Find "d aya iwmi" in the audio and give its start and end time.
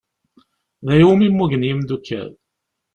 0.85-1.27